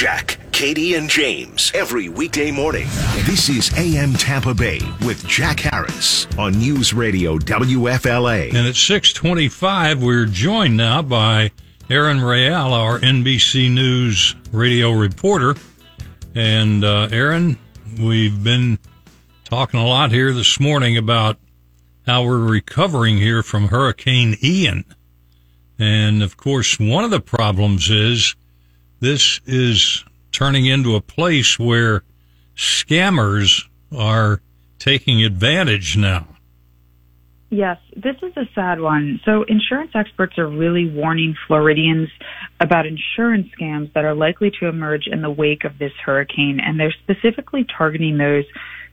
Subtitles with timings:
[0.00, 2.86] Jack, Katie, and James every weekday morning.
[3.26, 8.48] This is AM Tampa Bay with Jack Harris on News Radio WFLA.
[8.48, 11.50] And at 625, we're joined now by
[11.90, 15.54] Erin Real, our NBC News radio reporter.
[16.34, 17.58] And uh, Erin,
[18.00, 18.78] we've been
[19.44, 21.36] talking a lot here this morning about
[22.06, 24.86] how we're recovering here from Hurricane Ian.
[25.78, 28.34] And of course, one of the problems is
[29.00, 32.02] this is turning into a place where
[32.56, 33.66] scammers
[33.96, 34.40] are
[34.78, 36.26] taking advantage now.
[37.52, 39.20] Yes, this is a sad one.
[39.24, 42.08] So insurance experts are really warning Floridians
[42.60, 46.60] about insurance scams that are likely to emerge in the wake of this hurricane.
[46.64, 48.44] And they're specifically targeting those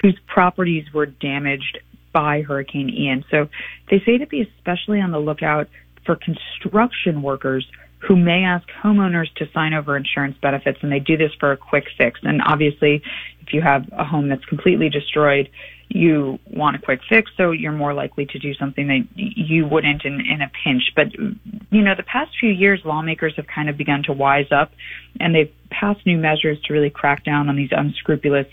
[0.00, 1.78] whose properties were damaged
[2.10, 3.24] by Hurricane Ian.
[3.30, 3.48] So
[3.90, 5.68] they say to be especially on the lookout
[6.08, 7.66] for construction workers
[7.98, 11.56] who may ask homeowners to sign over insurance benefits and they do this for a
[11.56, 12.18] quick fix.
[12.22, 13.02] And obviously,
[13.42, 15.50] if you have a home that's completely destroyed,
[15.88, 20.04] you want a quick fix, so you're more likely to do something that you wouldn't
[20.04, 20.92] in, in a pinch.
[20.96, 24.72] But, you know, the past few years, lawmakers have kind of begun to wise up
[25.20, 28.46] and they've passed new measures to really crack down on these unscrupulous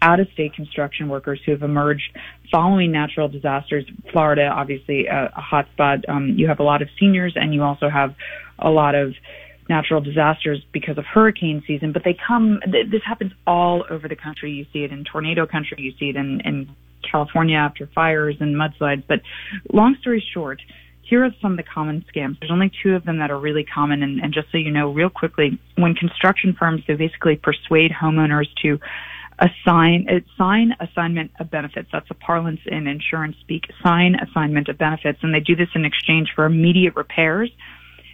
[0.00, 2.16] out of state construction workers who have emerged
[2.50, 3.84] following natural disasters.
[4.12, 6.08] Florida, obviously, a, a hotspot.
[6.08, 8.14] Um, you have a lot of seniors and you also have
[8.58, 9.14] a lot of
[9.68, 14.52] natural disasters because of hurricane season, but they come, this happens all over the country.
[14.52, 16.70] You see it in tornado country, you see it in, in
[17.10, 19.04] California after fires and mudslides.
[19.06, 19.20] But
[19.72, 20.62] long story short,
[21.02, 22.38] here are some of the common scams.
[22.40, 24.02] There's only two of them that are really common.
[24.02, 28.46] And, and just so you know, real quickly, when construction firms, they basically persuade homeowners
[28.62, 28.78] to
[29.38, 31.88] assign sign assignment of benefits.
[31.92, 33.64] That's a parlance in insurance speak.
[33.82, 37.50] Sign assignment of benefits, and they do this in exchange for immediate repairs.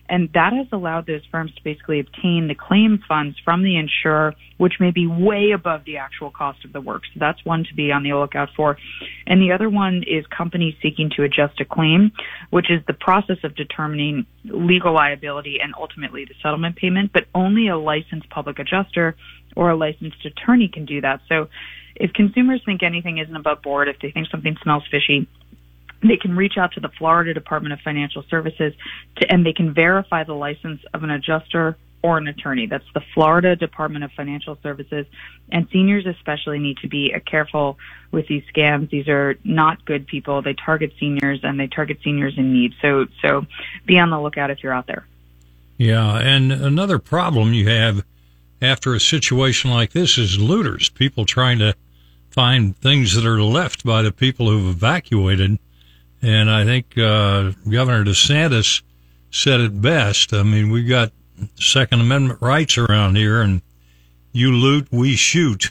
[0.08, 4.34] And that has allowed those firms to basically obtain the claim funds from the insurer,
[4.58, 7.02] which may be way above the actual cost of the work.
[7.12, 8.76] So that's one to be on the lookout for.
[9.26, 12.12] And the other one is companies seeking to adjust a claim,
[12.50, 17.68] which is the process of determining legal liability and ultimately the settlement payment, but only
[17.68, 19.16] a licensed public adjuster
[19.56, 21.20] or a licensed attorney can do that.
[21.28, 21.48] So
[21.96, 25.28] if consumers think anything isn't above board, if they think something smells fishy,
[26.10, 28.74] they can reach out to the Florida Department of Financial Services
[29.16, 32.66] to, and they can verify the license of an adjuster or an attorney.
[32.66, 35.06] That's the Florida Department of Financial Services.
[35.50, 37.78] And seniors especially need to be careful
[38.10, 38.90] with these scams.
[38.90, 40.42] These are not good people.
[40.42, 42.74] They target seniors and they target seniors in need.
[42.82, 43.46] So, so
[43.86, 45.06] be on the lookout if you're out there.
[45.78, 46.18] Yeah.
[46.18, 48.04] And another problem you have
[48.60, 51.74] after a situation like this is looters, people trying to
[52.30, 55.58] find things that are left by the people who've evacuated.
[56.24, 58.80] And I think uh, Governor DeSantis
[59.30, 60.32] said it best.
[60.32, 61.12] I mean, we've got
[61.56, 63.60] Second Amendment rights around here, and
[64.32, 65.70] you loot, we shoot.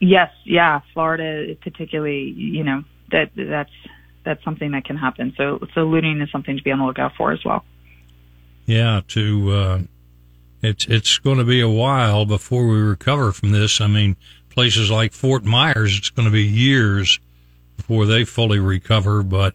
[0.00, 2.82] Yes, yeah, Florida particularly, you know,
[3.12, 3.72] that that's
[4.24, 5.34] that's something that can happen.
[5.36, 7.62] So so looting is something to be on the lookout for as well.
[8.64, 9.78] Yeah, to uh,
[10.62, 13.82] it's it's going to be a while before we recover from this.
[13.82, 14.16] I mean,
[14.48, 17.20] places like Fort Myers, it's going to be years
[17.76, 19.22] before they fully recover.
[19.22, 19.54] But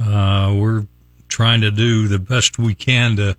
[0.00, 0.86] uh, we're
[1.28, 3.36] trying to do the best we can to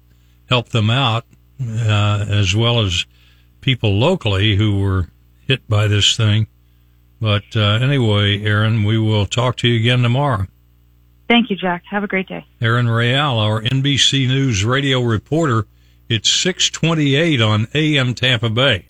[0.49, 1.25] help them out,
[1.61, 3.05] uh, as well as
[3.61, 5.07] people locally who were
[5.47, 6.47] hit by this thing.
[7.19, 10.47] But uh, anyway, Erin, we will talk to you again tomorrow.
[11.29, 11.83] Thank you, Jack.
[11.89, 12.45] Have a great day.
[12.61, 15.65] Erin Real, our NBC News radio reporter.
[16.09, 18.85] It's 628 on AM Tampa Bay.